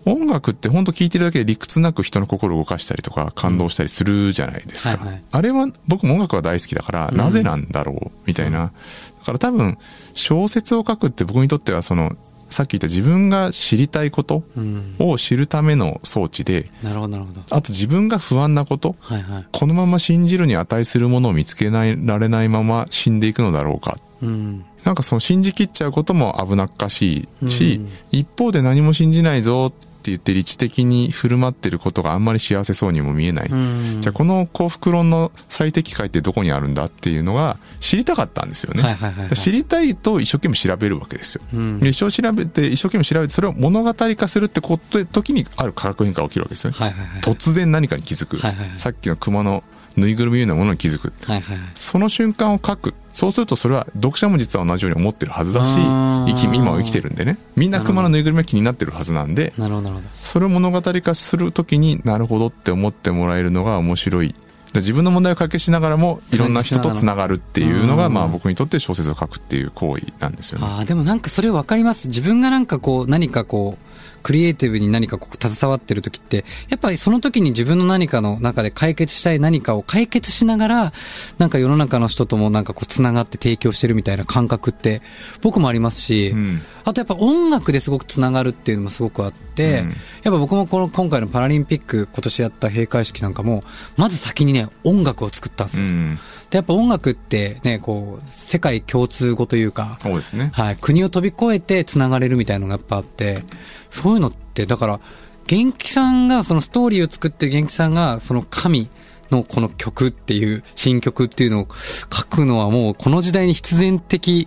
[0.04, 4.96] 音楽って本当聴いてるだけで理屈なく人の心を動かしたりとか感動したりするじゃないですか。
[4.96, 5.22] はいはい。
[5.30, 8.10] あれは僕も音楽が大好きだから、なぜなんだろう？
[8.26, 8.72] みたいな。
[9.20, 9.78] だから多分
[10.12, 12.16] 小説を書くって僕にとってはその
[12.52, 14.96] さっき言った自分が知りたいことうん。
[14.98, 17.40] を知るための装置で、なるほどなるほど。
[17.50, 19.46] あと自分が不安なこと、はいはい。
[19.52, 23.98] このまま信じるに値するものを見つけないられないまま死んでいくのだろうか。
[24.22, 24.64] うん。
[24.84, 33.48] なんかその信じきっちゃうことも危なっかしいし、うん一方で何も信じないぞって言って理知的に振る舞ってることがあんまり幸せそうにも見えない。
[33.48, 34.00] うん。
[34.00, 38.96] じゃあこの幸福論の最適解ってどこにあるんだっていうのが知りたかったんですよね。
[39.34, 41.42] 知りたいと一生懸命調べるわけですよ。
[41.52, 46.76] うんで一生調べて一生懸命調べてそれを物語化するってことで時にある化学変化が起きるわけですよね。
[47.22, 48.38] 突然何かに気づく、
[48.78, 49.62] さっきの熊の
[49.96, 51.12] ぬいぐるみのようなものに気づく。
[51.30, 51.66] はいはいはい。
[51.74, 52.94] その瞬間を書く。
[53.12, 57.38] そうするとそれは読者も実は同じように思ってるはずだし、生き、今を生きてるんでね。
[57.56, 60.08] みんな熊のぬいぐるみが気になってるはずなんで、なるほどなるほど。
[60.14, 64.34] それを物語化するときになるほどって思ってもらえるのが面白い。
[64.72, 70.66] で自分の問題を解決しながらもいろんな人とつながるっていうのが、うんまあ僕にとって小説を書くっていう行為なんですよね。
[70.66, 72.08] ああ、でもなんかそれわかります。
[72.08, 73.91] 自分がなんかこう、何かこう、
[74.22, 80.92] クリエイティブに何かこう携わってる時って、やっぱりその時に自分の何かの中で解決したい何かを解決しながら、
[81.38, 85.02] なんか世の中の人ともなんかこう繋がって提供してるみたいな感覚って
[85.40, 89.88] 僕もありますし、うんあとやっぱ音楽ですごく繋がるっていうのもすごくあって、うん
[90.22, 93.60] やっぱ僕もこの今回のパラリンピック今年やった閉会式なんかも、
[93.96, 95.86] まず先にね、音楽を作ったんですよ。
[95.86, 96.18] うん。
[96.52, 100.50] で、やっぱ音楽ってね、こう、世界共通語というか、そうですね。
[100.52, 103.42] はい、国を飛び越えて繋がれるみたいなのがやっぱあって、
[103.88, 105.00] そういうのって、だから、
[105.46, 108.90] 元気さんが、そのストーリーを作ってる元気さんが、その神
[109.30, 114.46] のこの曲っていう、新曲っていうのを書くのはもうこの時代に必然的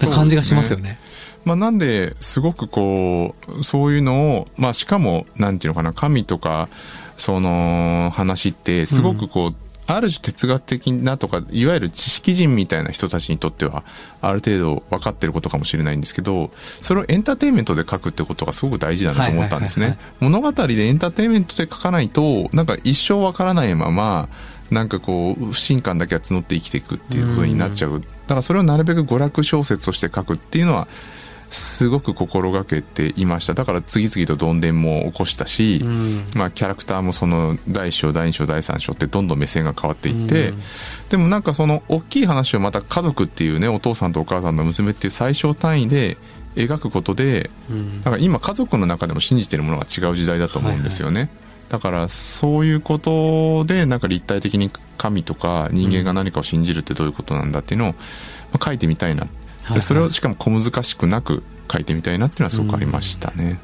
[0.00, 0.98] な感じがしますよね。
[1.44, 6.68] まあ、なんですごくこうそういうのを、まあ、しかもなんていうのかな神とか
[7.16, 9.54] その話ってすごくこう、
[9.86, 13.84] ある種哲学的なとかいわゆる知識人みたいな人たちにとっては
[14.20, 19.98] ある程度分かってることかもしれないんですけどそれをエンターテインメントで書くってことがすごく大事だなと思ったんですね。
[20.20, 24.28] 物語でエンターテインメントで書かないとなんか一生分からないまま
[24.70, 28.00] なんかこう不信感だけが募って生きていくっていうことになっちゃう。
[28.00, 30.88] だからそれをなるべく娯楽小説として書くっていうのは
[31.50, 33.54] すごく心がけていました。
[33.54, 40.58] だから次々とどんでんも起こしたし、うん、まあ、キャラクターもその第1章第2章第3章ってどんどん目線が変わっていって、うん、
[41.08, 46.16] でもなんかその大きい話をまた家族っていうねお父さんとお母さんの娘っていう最小単位で
[46.56, 51.20] 描くことで、うん、なんか今家族の中でも信じてるものが違う時代だと思うんですよね。
[51.20, 51.46] はいはい。
[51.68, 57.94] だからそういうことでなんか立体的に神とか人間が何かを信じるってどういうことなんだっていうのを
[58.64, 59.26] 書いてみたいな
[59.74, 63.58] でそれをしかも小難しくなく書いてみたいなっていうのはすごくありましたね。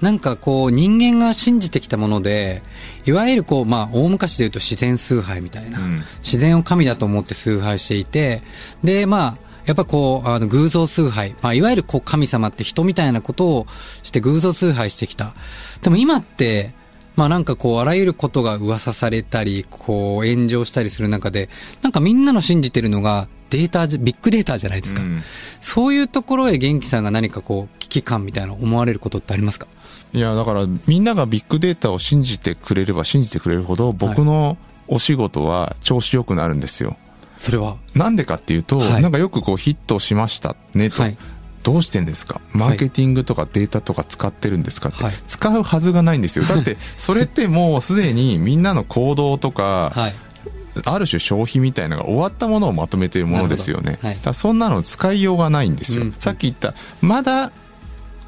[0.00, 2.62] なんかこう人間が信じてきたもので、
[3.06, 8.42] いわゆるこうまあ大昔で言うと自然崇拝みたいな、うん、自然を神だと思って崇拝していて、
[8.82, 11.34] でまあやっぱこう、あの、偶像崇拝。
[11.42, 13.66] まあ、いわゆるこう、神様って人みたいなことを
[14.02, 15.34] して偶像崇拝してきた。
[15.80, 16.74] でも今って、
[17.16, 21.48] まあなんかこう、あらゆることが噂されたり、こう、炎上したりする中で、
[21.82, 25.02] なんかみんなの信じてるのが、データ、ビッグデータじゃないですか。
[25.02, 25.20] うん、
[25.60, 29.68] そういうところへ元気さんが何かこう、危機感みたいな思われることってありますか？
[30.12, 34.56] いや、だからみんながビッグデータを信じてくれれば信じてくれるほど、僕の
[34.88, 36.96] お仕事は調子良くなるんですよ。
[37.36, 37.76] それは？
[37.94, 41.02] なんでかっていうと、はい、なんかよくこうヒットしましたねと。
[41.02, 41.16] はい
[41.64, 42.40] どうしてんですか？
[42.52, 46.44] マーケティングとかデータとか使ってるんですかって、はい、使うはずがないんですよ。
[46.48, 50.14] だって、それってもうすでにみんなの行動とか、はい、
[50.84, 53.98] ある種消費みたいなのが終わったものをまとめているものですよね。
[54.02, 56.04] はい、だそんなの使いようがないんですよ。
[56.04, 57.50] うん、さっき言った、まだ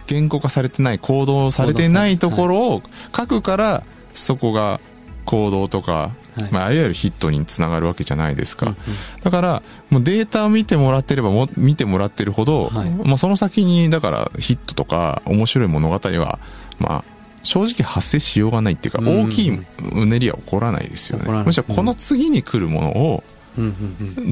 [0.07, 2.83] 言語化されてない、行動されてないところを
[3.15, 4.81] 書くから、そこが
[5.27, 6.53] 行動とか、はい。
[6.53, 8.77] まあ、いわゆるヒットにつながるわけじゃないですか、うんうん、
[9.23, 16.39] だからもうデータを見てもらってればも見てもらってるほど、はい、まあ、その先にだからヒットとか面白い物語は
[16.79, 17.05] まあ
[17.43, 21.45] 正直発生しようがないっていうか、大きいうねりは起こらないですよね。
[21.45, 23.23] むしろこの次に来るものを、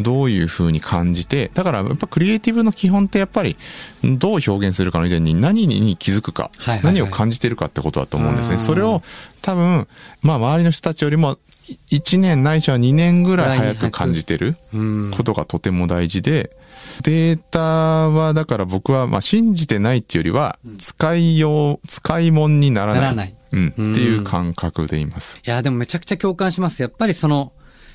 [0.02, 3.56] どういうふうに感じて、だからやっぱクリエイティブの基本ってやっぱり
[4.02, 6.50] どう表現するかの以前に何に気づくか、
[6.82, 8.58] 何を感じてるかってことだと思うんですね。
[8.58, 9.00] それを
[9.42, 9.86] 多分、
[10.22, 11.38] まあ周りの人たちよりも
[11.90, 14.54] 1年ないしは2年ぐらい早く感じてる
[15.16, 16.50] ことがとても大事で、
[17.02, 23.00] データはだから僕はまあ信じてないっていうよりは使いよう、使い物にならない。
[23.00, 23.34] ならない。
[23.52, 25.40] うん、っていう感覚でいます。
[25.46, 26.82] いや、でもめちゃくちゃ共感します。
[26.82, 27.52] やっぱりその、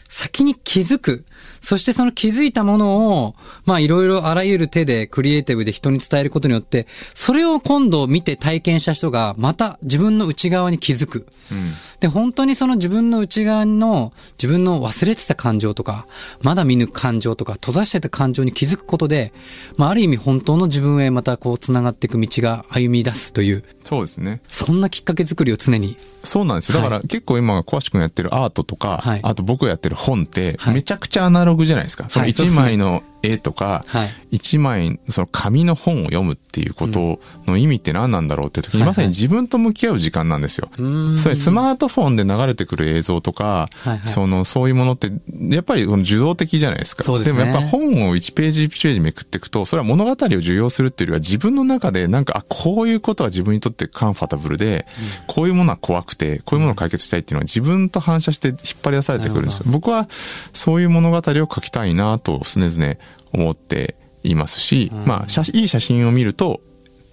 [0.10, 1.24] 先に気づく。
[1.62, 11.28] そしてその気づいたものを、まあいろいろあらゆる手でクリエイティブで人に伝えることによって、それを今度見て体験した人がまた自分の内側に気づく。
[11.52, 11.64] うん、
[12.00, 16.08] で、本当にその自分の内側の自分の忘れてた感情とか、
[16.42, 19.32] まだ見ぬ感情とか、閉ざしてた感情に気づくことで、
[19.78, 23.64] まあある意味本当の自分へまたこう繋がっていく道が歩み出すという。
[23.84, 24.42] そうですね。
[24.48, 25.98] そんなきっかけ作りを常に。
[26.24, 26.80] そうなんですよ。
[26.80, 32.10] だから結構今、詳しくやってるアートとか、はい、あと僕がやってる本って、めちゃくちゃアナログじゃないですか。
[32.10, 33.84] その一枚の絵とか、
[34.32, 40.70] 一、はい、枚、その紙の本を読むっていうことの意味って何なんだろうって時に、まさに自分と向き合う時間なんですよ。
[41.18, 45.12] それスマートフォンで流れてくる映像とか、はいはい、その、そういうものって、
[45.54, 47.04] やっぱり受動的じゃないですか。
[47.04, 54.86] でね、でもやっぱ本を1ページ1ページめくっていくと、それは物語を受容するっていうよりは自分の中でなんか、あ、こういうことは自分にとってカンファタブルで、
[55.20, 59.66] うん、こういうものは怖くて、こういうものを解決したいっていうのは自分と反射して引っ張り出されてくるんですよ。
[59.68, 60.08] 僕は
[60.54, 62.96] そういう物語を書きたいなと常々
[63.34, 66.62] 思っていますし、まあ、写いい写真を見ると、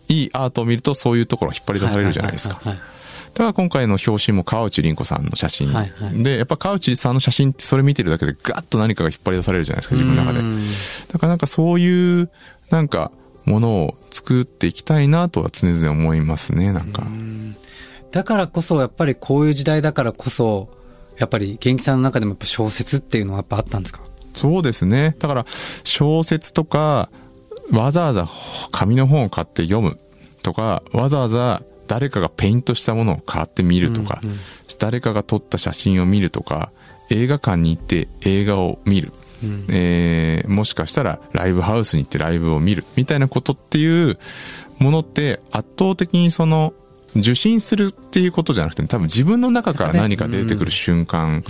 [0.08, 2.60] いいアートを見るとそういうところを引っ張り出されるじゃないですか。
[2.64, 2.78] だか
[3.48, 10.40] ら今回の表紙も川内凛子さんの写真、はいはい、でやっぱ川内さんの写真ってそれ見てるだけでガッと何かが引っ張り出されるじゃないですか自分の中で。
[11.12, 12.30] だからなんかそういう
[12.70, 13.12] なんか
[13.44, 17.02] ものを作っていきたいなとは常々思いますねなんか。
[18.10, 20.70] だからこそやっぱりこういう時代だからこそ
[21.18, 24.00] やっぱり元気さんの中でもやっぱ小説っていうのはやっぱあったんですか？
[24.36, 25.16] そうですね。
[25.18, 25.46] だから
[25.84, 27.10] 小説とか、
[27.72, 28.28] わざわざ
[28.70, 29.98] 紙の本を買って読む
[30.42, 34.36] とか、わざわざ誰かがペイントしたものを買って見るとか、うんうん、
[34.78, 36.70] 誰かが撮った写真を見るとか、
[37.10, 39.12] 映画館に行って映画を見る。
[39.42, 44.18] うん、えー、もしかしたらライブハウスに行ってライブを見るみたいなことっていう
[44.78, 46.72] ものって圧倒的にその
[47.14, 51.42] 受信するっていうことじゃなくて多分自分の中から何か出てくる瞬間。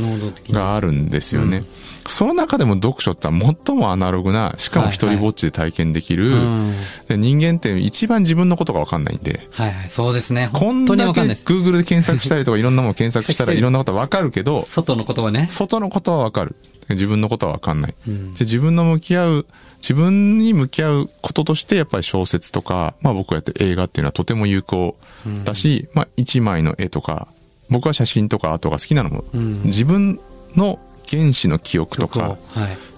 [0.50, 1.62] があるんですよね。
[2.08, 6.72] その中でも読書って最もアナログな、しかも一人ぼっちで体験できる、うん
[7.08, 10.50] で人間って一番自分のことがわかんないんで、はいはい、そうですね。
[10.52, 11.02] こ本んだけ。
[11.02, 15.46] Google で検索したりとか いろんなもの検索したらいろんなことはわかるけど、外の言葉ね。
[15.50, 16.56] 外のことはわかる。
[16.88, 17.94] 自分のことはわかんない。
[18.06, 19.46] で自分の向き合う、
[19.80, 24.96] 自分に向き合うこととしてやっぱり小説とか、まあ僕がやってる映画っていうのはとても有効
[25.44, 27.28] だし、まあ一枚の絵とか、
[27.70, 29.24] 僕は写真とかアートが好きなのも、
[29.64, 30.20] 自分
[30.56, 32.38] の原始の記憶とか、はい。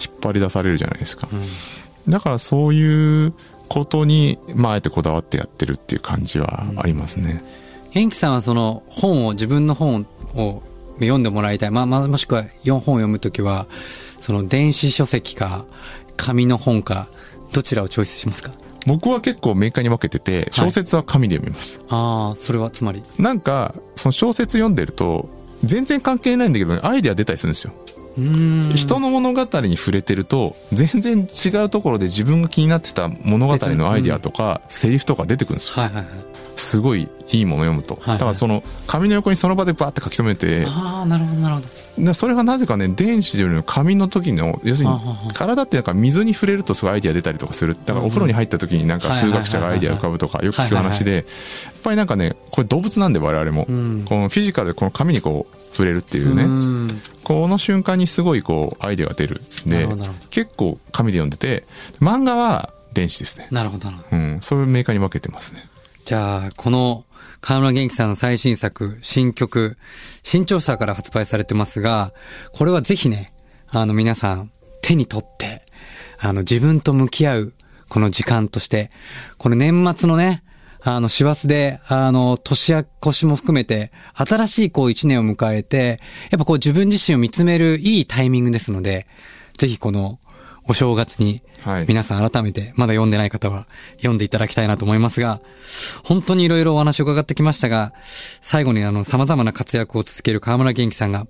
[0.00, 1.28] 引っ張り出されるじゃないですか。
[2.08, 3.34] だからそういう
[3.68, 7.42] ことに、まあ、あえてこだわってやってるっていう感じはありますね。
[7.92, 10.62] 元気さんはその本を、自分の本を
[11.00, 11.70] 読んでもらいたい。
[11.70, 13.66] まあ、まあ、もしくは4本を読むときは、
[14.20, 15.64] その電子書籍か、
[16.16, 17.08] 紙の本か、
[17.52, 18.50] どちらをチョイスしますか？
[18.86, 21.80] 僕は結構明快に分けてて、小説は紙で読みます。
[21.88, 23.02] ああ、それはつまり。
[23.18, 25.28] なんか、その小説読んでると、
[25.62, 27.72] 全然関係ないんだけど、アイデア出たりするんですよ。
[28.16, 35.82] 人の物語に触れてると、全然違うところで自分が気になってた物語のアイデアとか、セリフとか出てくるんですよ。
[35.82, 36.06] はいはいはい。
[36.56, 37.96] すごいいいもの読むと。
[38.00, 41.66] はいだからその、紙の横にその場でバーって書き留めて、ああ、なるほどなるほど。
[41.98, 44.98] でそれがなぜかね電子よりも紙の時の要するに
[45.34, 51.24] 体ってなんか水に触れるとすごいアイデア出たりとかするだからお風呂に入った時になんか数学者がアイデア浮かぶとかよく聞く話でやっ
[51.82, 53.62] ぱりなんかねこれ動物なんで我々も。
[53.62, 54.04] ん。
[54.04, 56.44] このフィジカルでこの紙にこう触れるっていうね。
[56.44, 56.88] うん。
[57.24, 59.86] この瞬間にすごいこうアイデアが出るんで
[60.30, 61.64] 結構紙で読んでて
[62.00, 63.48] 漫画は電子ですね。
[63.50, 64.16] なるほどなるほど。
[64.16, 64.40] うん。
[64.40, 65.64] そういうメーカーに分けてますね。
[66.08, 67.04] じゃあ、この
[67.40, 69.76] 河村元気さんの最新作、新曲、
[70.22, 72.12] 新潮社から発売されてますが、
[72.52, 73.26] これはぜひね、
[73.70, 74.50] あの皆さん
[74.82, 75.62] 手に取って、
[76.20, 77.52] あの自分と向き合う
[77.88, 78.90] この時間として、
[79.38, 80.42] これ年末のね、
[80.84, 89.06] あの、師走で、あの、年や越しも含めて、新しいこう一年を迎えて、やっぱこう自分自身を見つめるいいタイミングですので、
[89.56, 90.18] ぜひこの
[90.64, 93.66] お正月にはい皆さん改めてまだ読んでない方は
[93.96, 95.40] 読んでいただきたいなと思いますが、
[96.04, 101.26] 本当にいろいろお話を伺ってきましたが、最後にあの様々な活躍を続ける河村元気さんが、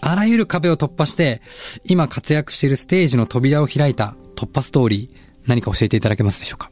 [0.00, 1.40] あらゆる壁を突破して、
[1.84, 6.70] 今活躍しているステージの扉を開いた突破ストーリー、何か教えていただけますでしょうか？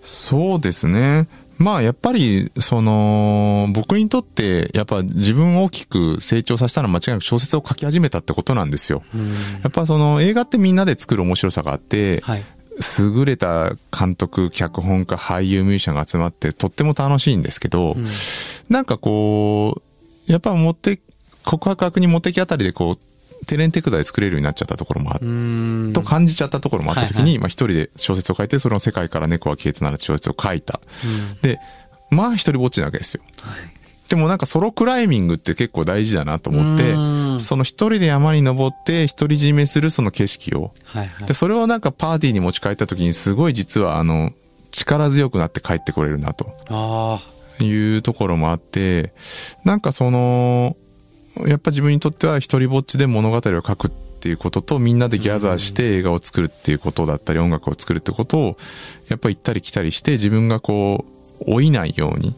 [0.00, 1.28] そうですね。
[1.58, 9.02] まあやっぱり、その、僕にとって、やっぱ自分を大きく成長させたのは間違いなく小説を書き始めたってことなんですよ。
[9.62, 12.44] やっぱその映画ってみんなで作る面白さがあって、はい。
[12.98, 17.96] 優れた監督、脚本家、俳優、ミュージシャンが集まってとっても楽しいんですけど、
[18.68, 19.80] なんかこ
[20.28, 21.00] う、やっぱ持って、
[21.44, 22.98] 告白悪にモテキあたりでこう、
[23.46, 25.92] テレンテクダで作れるようになっちゃったところもあっ。
[25.92, 30.80] と感じちゃったところもあった時に、はいはいまあ一人で小説を書いて、その世界から猫は消えたなら小説を書いた。
[31.42, 31.58] で、
[32.10, 33.22] まあ一人ぼっちなわけですよ。
[34.08, 40.72] でもなんかソロクライミングって結構大事だなと思っうてん、その一人で山に登って独り占めするその景色を。
[40.84, 41.34] はいはいで、。
[41.34, 44.30] それをなんかパーティーに持ち帰った時にすごい実はあの、
[44.70, 46.52] 力強くなって帰ってこれるなと。
[46.68, 47.18] あ
[47.64, 49.12] いうところもあって、
[49.64, 50.76] なんかその、
[51.46, 58.56] やっぱ自分にとっては一人ぼっちで物語を書くっていうこととみんなでギャザーして映画を作るっていうことだったり音楽を作るってことを
[59.08, 61.04] やっぱ行ったり来たりして自分がこ
[61.40, 62.34] う老いないように。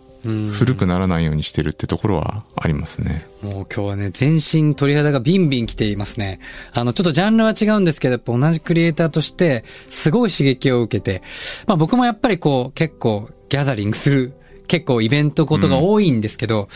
[0.52, 3.24] 古くならないようにしてるってところはありますね。
[3.40, 6.40] もう今日はね、全身鳥肌がビンビン来ていますね。
[6.74, 11.22] あの、ちょっとジャンルは違うんですけど、やっぱ同じクリエイターとして、すごい刺激を受けて、
[11.66, 14.32] まあ僕もやっぱりこう、結構ギャザリングする、
[14.68, 16.68] 結構イベントことが多いんですけど、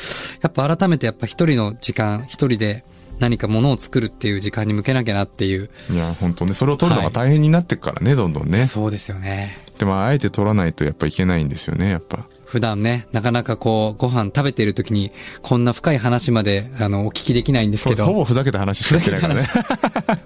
[0.42, 2.84] やっぱ改めてやっぱ一人の時間、一人で
[3.20, 5.70] 何かものを作るっていう時間に向けなきゃなっていう。
[5.90, 8.66] いや本当ねそれを取るのが大変になってくからね、どんどんね。
[8.66, 9.56] そうですよね。
[9.78, 12.26] でもあえて取らないとやっぱいけないんですよねやっぱ。
[12.46, 18.04] 普段ね、なかなかこう、ご飯食べている時に、こんな深い話まで、あの、お聞きできないんですけど。
[18.04, 19.42] ほぼふざけた話しかしてないからね。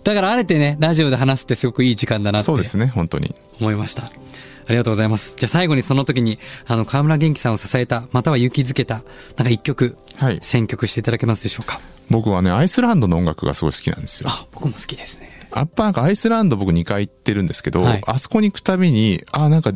[0.03, 3.33] だからあえてね、ラジオで話すってすごくいい時間だなってそうですね本当に。
[3.61, 4.11] 思いました。
[4.69, 5.35] ありがとうございます。
[5.37, 9.05] じゃあ最後にその時に、あの、河村元気さんを支えた、または勇気づけた、なん
[9.45, 11.81] か一曲、はい選曲していただけますでしょうか？
[12.11, 14.31] 僕はねアイスランドの音楽がすごい好きなんですよ。
[14.31, 15.31] あ、僕も好きですね。
[15.55, 19.73] やっぱなんかアイスランド僕2回行ってるんですけど、はいあそこに行くたびに、あ、なんか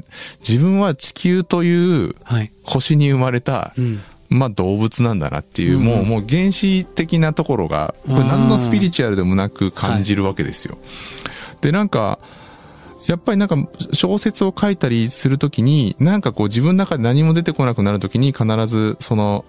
[0.46, 2.50] 自分は地球というはい。
[2.64, 4.00] 星に生まれた、うん
[4.33, 10.79] まあ動物なんだなっていう、うんもう、もう原始的なところが、これ何のスピリチュアルでもなく感じるわけですよ。
[11.62, 12.20] で、なんか、
[13.11, 13.57] やっぱりなんか
[13.92, 19.44] 小説を書いたりするときに、なんかこう自分の中で何も出てこなくなるときに必ずその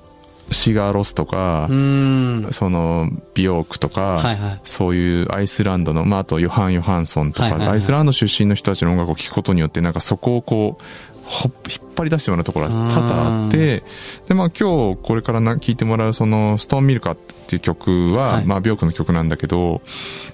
[0.49, 1.67] シガーロスとか。
[1.69, 4.59] そのビオークとか、はいはい。
[4.63, 7.69] そういうアイスランドの、まあ、あとヨハン・ヨハンソンとか、はいはいはい。
[7.69, 10.83] アイスランド出身の人たちの音楽を聴くことによってなんかそこをこう
[11.23, 13.83] ほ引っ張り出してもらうところが多々あって、
[14.27, 18.45] で、まあ今日これからな聴いてもらうそのストーンミルカっていう曲は、はい。
[18.45, 19.81] まあビョークの曲なんだけど、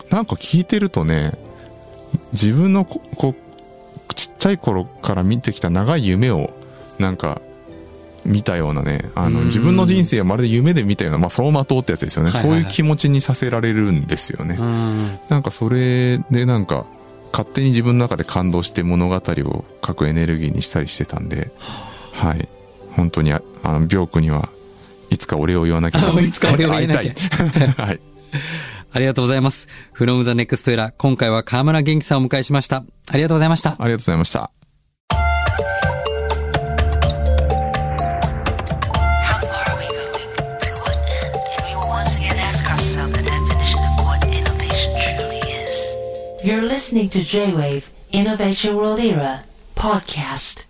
[0.09, 1.37] なんか聴いてるとね、
[2.31, 3.35] 自分のこ
[4.15, 6.51] ちっちゃい頃から見てきた長い夢を、
[6.99, 7.41] なんか、
[8.25, 12.31] 見たようなね、あの、うん自分の人生をまるで夢で見たような、まあ、走馬灯ってやつですよね。
[12.31, 14.57] はいはいはいそういう気持ちにさせられるんですよね。
[14.59, 15.19] うん。
[15.29, 16.85] なんかそれでなんか
[17.31, 21.51] 勝手に自分の中で感動して物語を書くエネルギーにしたりしてたんで、
[22.11, 22.49] はい。
[22.97, 24.49] 本当にああの、病句には
[25.09, 26.95] いつかお礼を言わなきゃあ いつかお礼を言わな。
[27.83, 27.99] はい。
[28.97, 29.67] ありがとうございます。
[29.95, 30.91] from the next era。
[30.97, 32.77] 今回は河村元気さんをお迎えしました。
[32.77, 32.83] あ
[33.15, 33.69] りがとうございました。
[33.69, 34.51] ありがとうございました。
[46.43, 49.43] You're listening to J-Wave Innovation World Era
[49.75, 50.66] podcast.